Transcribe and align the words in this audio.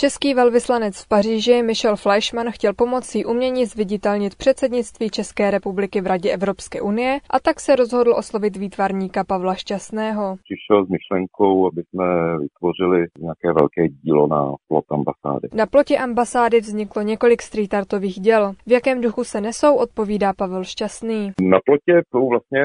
Český 0.00 0.34
velvyslanec 0.34 1.04
v 1.04 1.08
Paříži 1.08 1.62
Michel 1.62 1.96
Fleischmann 1.96 2.50
chtěl 2.50 2.72
pomocí 2.74 3.24
umění 3.24 3.66
zviditelnit 3.66 4.34
předsednictví 4.34 5.10
České 5.10 5.50
republiky 5.50 6.00
v 6.00 6.06
Radě 6.06 6.30
Evropské 6.30 6.80
unie 6.80 7.18
a 7.30 7.40
tak 7.40 7.60
se 7.60 7.76
rozhodl 7.76 8.14
oslovit 8.14 8.56
výtvarníka 8.56 9.24
Pavla 9.24 9.54
Šťastného. 9.54 10.36
Přišel 10.44 10.86
s 10.86 10.88
myšlenkou, 10.88 11.66
aby 11.66 11.82
jsme 11.82 12.04
vytvořili 12.38 13.06
nějaké 13.18 13.52
velké 13.60 13.88
dílo 13.88 14.26
na 14.26 14.54
plot 14.68 14.84
ambasády. 14.90 15.48
Na 15.54 15.66
plotě 15.66 15.98
ambasády 15.98 16.60
vzniklo 16.60 17.02
několik 17.02 17.42
street 17.42 17.74
artových 17.74 18.20
děl. 18.20 18.52
V 18.66 18.72
jakém 18.72 19.00
duchu 19.00 19.24
se 19.24 19.40
nesou, 19.40 19.76
odpovídá 19.76 20.32
Pavel 20.32 20.64
Šťastný. 20.64 21.32
Na 21.42 21.58
plotě 21.66 22.02
jsou 22.08 22.28
vlastně 22.28 22.62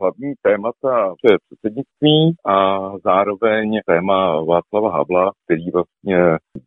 hlavní 0.00 0.32
témata 0.42 1.14
to 1.20 1.32
je 1.32 1.36
předsednictví 1.46 2.34
a 2.46 2.56
zároveň 3.04 3.80
téma 3.86 4.44
Václava 4.44 4.90
Havla, 4.92 5.32
který 5.44 5.70
vlastně 5.70 6.18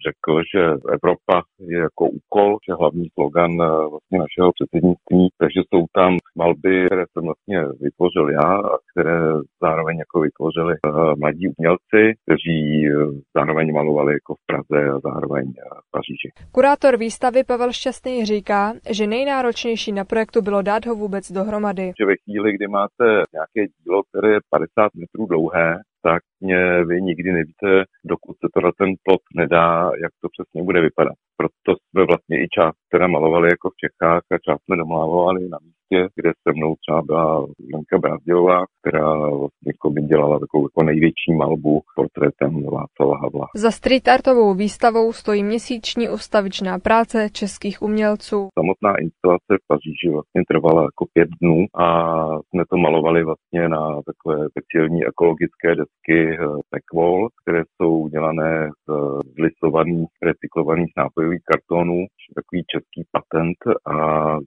řekl, 0.07 0.33
že 0.53 0.61
Evropa 0.95 1.35
je 1.59 1.79
jako 1.79 2.03
úkol, 2.19 2.57
že 2.65 2.73
hlavní 2.79 3.07
slogan 3.13 3.51
eh, 3.61 3.89
vlastně 3.93 4.17
našeho 4.25 4.49
předsednictví, 4.57 5.21
takže 5.41 5.59
jsou 5.67 5.85
tam 5.97 6.11
malby, 6.37 6.85
které 6.85 7.05
jsem 7.11 7.23
vlastně 7.29 7.59
vytvořil 7.85 8.29
já 8.29 8.49
a 8.73 8.77
které 8.91 9.19
zároveň 9.61 9.97
jako 9.97 10.19
vytvořili 10.19 10.73
uh, 10.87 11.13
mladí 11.19 11.45
umělci, 11.47 12.01
kteří 12.23 12.59
uh, 12.89 13.13
zároveň 13.37 13.73
malovali 13.73 14.13
jako 14.13 14.33
v 14.35 14.45
Praze 14.49 14.79
a 14.89 14.99
zároveň 14.99 15.45
v 15.87 15.91
Paříži. 15.91 16.29
Kurátor 16.51 16.97
výstavy 16.97 17.43
Pavel 17.43 17.71
Šťastný 17.71 18.25
říká, 18.25 18.73
že 18.89 19.07
nejnáročnější 19.07 19.91
na 19.91 20.05
projektu 20.05 20.41
bylo 20.41 20.61
dát 20.61 20.85
ho 20.85 20.95
vůbec 20.95 21.31
dohromady. 21.31 21.91
Že 21.99 22.05
ve 22.05 22.15
chvíli, 22.23 22.53
kdy 22.53 22.67
máte 22.67 23.05
nějaké 23.33 23.73
dílo, 23.77 24.01
které 24.09 24.33
je 24.33 24.39
50 24.49 24.91
metrů 24.95 25.25
dlouhé, 25.25 25.79
tak 26.03 26.21
mě 26.39 26.83
vy 26.85 27.01
nikdy 27.01 27.31
nevíte, 27.31 27.69
dokud 28.05 28.35
se 28.37 28.47
to 28.53 28.71
ten 28.79 28.89
plot 29.03 29.21
nedá, 29.35 29.91
jak 30.03 30.11
to 30.21 30.27
přesně 30.33 30.63
bude 30.63 30.81
vypadat. 30.81 31.15
Proto 31.37 31.79
jsme 31.79 32.05
vlastně 32.05 32.37
i 32.43 32.47
část, 32.55 32.77
které 32.87 33.07
malovali 33.07 33.49
jako 33.49 33.69
v 33.69 33.79
Čechách 33.83 34.23
a 34.31 34.37
část 34.45 34.61
jsme 34.63 34.77
domlávali 34.77 35.49
na 35.49 35.57
místě, 35.65 35.82
kde 36.15 36.31
se 36.43 36.53
mnou 36.55 36.75
třeba 36.75 37.01
byla 37.01 37.45
Lenka 37.73 37.97
Brázdilová, 37.97 38.65
která 38.81 39.13
vlastně 39.29 39.67
jako 39.67 39.89
by 39.89 40.01
dělala 40.01 40.39
takovou 40.39 40.65
jako 40.65 40.83
největší 40.83 41.31
malbu 41.37 41.81
portrétem 41.95 42.63
Václava 42.63 43.17
Havla. 43.17 43.47
Za 43.55 43.71
street 43.71 44.07
artovou 44.07 44.53
výstavou 44.53 45.13
stojí 45.13 45.43
měsíční 45.43 46.09
ustavičná 46.09 46.79
práce 46.79 47.29
českých 47.29 47.81
umělců. 47.81 48.49
Samotná 48.59 48.93
instalace 49.05 49.51
v 49.61 49.67
Paříži 49.67 50.09
vlastně 50.13 50.41
trvala 50.47 50.81
jako 50.83 51.05
pět 51.13 51.29
dnů 51.41 51.65
a 51.75 51.87
jsme 52.49 52.63
to 52.69 52.77
malovali 52.77 53.23
vlastně 53.23 53.69
na 53.69 54.01
takové 54.09 54.49
speciální 54.49 55.05
ekologické 55.05 55.69
desky 55.75 56.19
eh, 56.33 56.63
které 57.41 57.63
jsou 57.75 58.07
dělané 58.07 58.69
z 58.87 58.93
zlisovaných, 59.37 60.09
recyklovaných 60.23 60.91
nápojových 60.97 61.43
kartonů, 61.51 62.05
takový 62.35 62.63
český 62.73 63.01
patent 63.11 63.57
a 63.97 63.97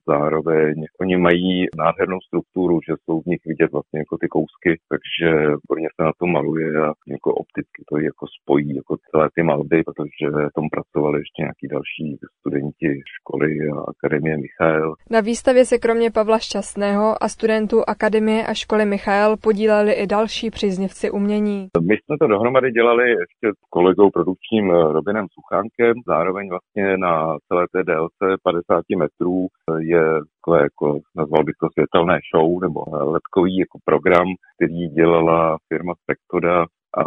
zároveň 0.09 0.75
oni 1.01 1.17
mají 1.17 1.36
nádhernou 1.77 2.21
strukturu, 2.21 2.81
že 2.89 2.95
jsou 3.05 3.21
v 3.21 3.27
nich 3.27 3.43
vidět 3.47 3.73
vlastně 3.73 3.99
jako 3.99 4.15
ty 4.21 4.29
kousky, 4.29 4.71
takže 4.93 5.29
hodně 5.71 5.89
se 5.97 6.03
na 6.09 6.13
to 6.19 6.27
maluje 6.27 6.69
a 6.87 6.93
jako 7.17 7.35
opticky 7.43 7.81
to 7.89 7.95
jako 7.99 8.25
spojí 8.41 8.77
jako 8.77 8.97
celé 9.11 9.29
ty 9.35 9.43
malby, 9.43 9.79
protože 9.89 10.27
tom 10.57 10.67
pracovali 10.75 11.17
ještě 11.21 11.43
nějaký 11.43 11.67
další 11.77 12.07
studenti 12.41 12.89
školy 13.17 13.51
a 13.77 13.81
Akademie 13.93 14.37
Michael. 14.37 14.95
Na 15.11 15.21
výstavě 15.21 15.65
se 15.65 15.79
kromě 15.79 16.11
Pavla 16.11 16.39
Šťastného 16.39 17.23
a 17.25 17.29
studentů 17.29 17.79
Akademie 17.89 18.47
a 18.47 18.55
školy 18.55 18.85
Michael 18.87 19.37
podíleli 19.37 19.93
i 19.93 20.07
další 20.07 20.51
příznivci 20.51 21.11
umění. 21.11 21.69
My 21.91 21.95
jsme 21.97 22.15
to 22.21 22.27
dohromady 22.27 22.71
dělali 22.73 23.11
ještě 23.11 23.47
s 23.59 23.61
kolegou 23.71 24.11
produkčním 24.11 24.71
Robinem 24.71 25.27
Suchánkem, 25.35 25.95
zároveň 26.07 26.49
vlastně 26.49 26.99
na 26.99 27.37
celé 27.49 27.65
té 27.73 27.83
délce 27.85 28.25
50 28.43 28.85
metrů 28.99 29.47
je 29.79 30.05
takové, 30.47 30.63
jako 30.63 31.01
nazval 31.17 31.45
bych 31.45 31.55
to 31.61 31.69
světelné 31.73 32.19
show 32.35 32.63
nebo 32.63 32.81
letkový 33.15 33.57
jako 33.57 33.79
program, 33.85 34.27
který 34.55 34.89
dělala 34.89 35.59
firma 35.69 35.95
Spectoda 36.03 36.67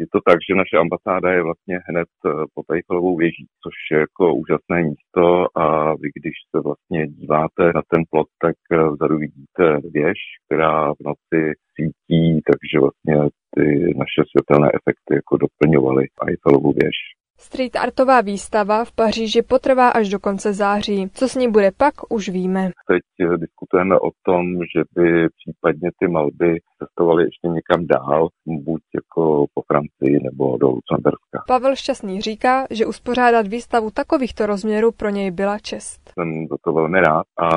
je 0.00 0.06
to 0.12 0.20
tak, 0.28 0.38
že 0.48 0.54
naše 0.54 0.76
ambasáda 0.76 1.32
je 1.32 1.42
vlastně 1.42 1.78
hned 1.88 2.08
eh, 2.26 2.30
pod 2.54 2.64
Eiffelovou 2.72 3.16
věží, 3.16 3.46
což 3.62 3.74
je 3.92 3.98
jako 3.98 4.34
úžasné 4.34 4.82
místo 4.82 5.24
a 5.58 5.94
vy, 5.94 6.08
když 6.18 6.34
se 6.50 6.60
vlastně 6.66 7.06
díváte 7.06 7.62
na 7.74 7.82
ten 7.92 8.02
plot, 8.10 8.28
tak 8.44 8.56
eh, 8.72 8.90
vzadu 8.94 9.16
vidíte 9.18 9.64
věž, 9.92 10.18
která 10.44 10.94
v 10.94 11.00
noci 11.10 11.40
svítí, 11.74 12.40
takže 12.50 12.76
vlastně 12.84 13.16
ty 13.54 13.64
naše 14.02 14.22
světelné 14.30 14.68
efekty 14.78 15.12
jako 15.20 15.36
doplňovaly 15.44 16.04
Eiffelovu 16.28 16.72
věž. 16.72 16.98
Street 17.38 17.76
artová 17.76 18.20
výstava 18.20 18.84
v 18.84 18.92
Paříži 18.92 19.42
potrvá 19.42 19.88
až 19.88 20.08
do 20.08 20.18
konce 20.18 20.52
září. 20.52 21.10
Co 21.14 21.28
s 21.28 21.34
ní 21.34 21.48
bude 21.50 21.70
pak, 21.76 21.94
už 22.08 22.28
víme. 22.28 22.70
Teď 22.88 23.02
eh, 23.20 23.38
diskutujeme 23.38 23.98
o 23.98 24.10
tom, 24.22 24.44
že 24.76 24.82
by 24.94 25.28
případně 25.28 25.90
ty 25.98 26.08
malby 26.08 26.58
cestovaly 26.78 27.24
ještě 27.24 27.48
někam 27.48 27.86
dál, 27.86 28.28
buď 28.46 28.82
jako 28.94 29.46
po 29.54 29.62
Francii 29.66 30.20
nebo 30.22 30.58
do 30.58 30.66
Lucemberska. 30.66 31.44
Pavel 31.46 31.76
Šťastný 31.76 32.20
říká, 32.20 32.66
že 32.70 32.86
uspořádat 32.86 33.46
výstavu 33.46 33.90
takovýchto 33.90 34.46
rozměrů 34.46 34.92
pro 34.92 35.08
něj 35.08 35.30
byla 35.30 35.58
čest. 35.58 36.05
Jsem 36.18 36.46
za 36.50 36.56
to 36.64 36.72
velmi 36.72 37.00
rád 37.00 37.26
a 37.38 37.48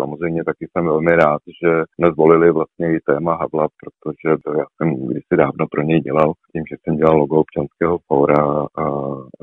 samozřejmě 0.00 0.44
taky 0.44 0.66
jsem 0.70 0.84
velmi 0.86 1.12
rád, 1.16 1.40
že 1.62 1.70
jsme 1.94 2.12
zvolili 2.12 2.52
vlastně 2.52 2.86
i 2.94 3.00
téma 3.00 3.32
Havla, 3.34 3.68
protože 3.80 4.36
to 4.44 4.50
já 4.58 4.64
jsem 4.76 5.06
kdysi 5.06 5.34
dávno 5.36 5.66
pro 5.70 5.82
něj 5.82 6.00
dělal, 6.00 6.32
tím, 6.52 6.64
že 6.70 6.76
jsem 6.82 6.96
dělal 6.96 7.16
logo 7.16 7.36
občanského 7.36 7.98
fóra 8.06 8.42
a 8.82 8.84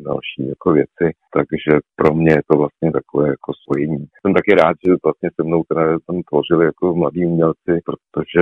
další 0.09 0.49
jako 0.49 0.71
věci, 0.71 1.05
takže 1.33 1.71
pro 1.95 2.13
mě 2.13 2.31
je 2.31 2.41
to 2.51 2.57
vlastně 2.57 2.91
takové 2.91 3.27
jako 3.29 3.51
spojení. 3.61 4.05
Jsem 4.21 4.33
taky 4.33 4.51
rád, 4.55 4.75
že 4.85 4.93
vlastně 5.03 5.29
se 5.35 5.43
mnou 5.43 5.63
teda 5.63 5.83
tam 6.07 6.21
tvořili 6.29 6.65
jako 6.65 6.95
mladí 6.95 7.25
umělci, 7.25 7.71
protože 7.85 8.41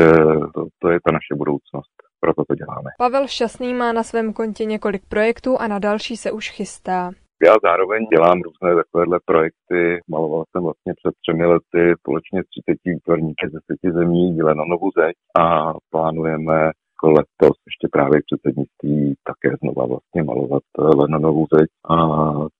to, 0.53 0.67
to 0.79 0.89
je 0.89 0.99
ta 1.05 1.11
naše 1.11 1.35
budoucnost. 1.35 1.95
Proto 2.19 2.43
to 2.47 2.55
děláme. 2.55 2.89
Pavel 2.97 3.27
Šťastný 3.27 3.73
má 3.73 3.93
na 3.93 4.03
svém 4.03 4.33
kontě 4.33 4.65
několik 4.65 5.01
projektů 5.09 5.57
a 5.57 5.67
na 5.67 5.79
další 5.79 6.17
se 6.17 6.31
už 6.31 6.49
chystá. 6.51 7.11
Já 7.45 7.55
zároveň 7.63 8.01
dělám 8.13 8.41
různé 8.41 8.75
takovéhle 8.75 9.19
projekty. 9.25 9.99
Maloval 10.09 10.43
jsem 10.51 10.63
vlastně 10.63 10.93
před 10.99 11.13
třemi 11.21 11.45
lety 11.45 11.81
společně 11.99 12.39
s 12.43 12.47
30 12.47 12.79
výtvarníky 12.85 13.43
ze 13.47 13.59
deseti 13.59 13.87
zemí 13.99 14.33
díle 14.35 14.55
na 14.55 14.65
novou 14.65 14.89
zeď 14.99 15.15
a 15.39 15.73
plánujeme 15.93 16.57
jako 16.93 17.07
letos 17.17 17.57
ještě 17.69 17.87
právě 17.91 18.17
předsednictví 18.27 19.15
také 19.29 19.49
znova 19.61 19.83
vlastně 19.85 20.23
malovat 20.23 20.63
na 21.09 21.17
novou 21.17 21.45
zeď 21.55 21.69
a 21.95 21.95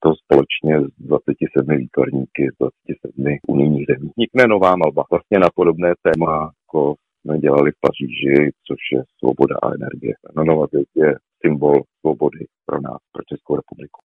to 0.04 0.10
společně 0.24 0.74
s 0.82 0.94
27 0.98 1.78
výtvarníky 1.84 2.44
z 2.54 2.58
27 2.60 3.38
unijních 3.48 3.86
zemí. 3.90 4.08
Vznikne 4.12 4.44
nová 4.48 4.76
malba 4.76 5.04
vlastně 5.12 5.38
na 5.40 5.50
podobné 5.56 5.94
téma, 6.06 6.34
jako 6.62 6.96
jsme 7.22 7.40
dělali 7.40 7.72
v 7.72 7.80
Paříži, 7.86 8.38
což 8.68 8.82
je 8.94 9.02
svoboda 9.20 9.56
a 9.64 9.68
energie. 9.78 10.14
No, 10.36 10.44
nová 10.44 10.66
zeď 10.74 10.88
je 10.96 11.16
symbol 11.46 11.78
svobody 12.00 12.46
pro 12.66 12.82
nás, 12.82 13.02
pro 13.14 13.24
Českou 13.30 13.56
republiku. 13.56 13.94